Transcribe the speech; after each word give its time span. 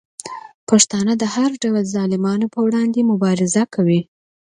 پښتانه 0.69 1.13
د 1.21 1.23
هر 1.35 1.51
ډول 1.61 1.83
ظالمانو 1.95 2.45
په 2.53 2.59
وړاندې 2.65 3.07
مبارزه 3.11 3.63
کوي. 3.73 4.01